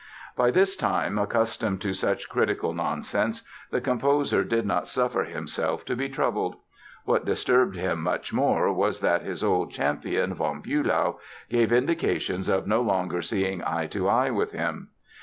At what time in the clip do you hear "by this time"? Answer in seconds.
0.35-1.19